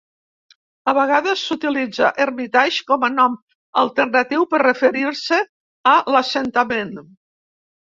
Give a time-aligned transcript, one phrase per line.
[0.93, 3.37] A vegades s'utilitza Hermitage com a nom
[3.83, 5.41] alternatiu per referir-se
[5.95, 6.93] a l'assentament.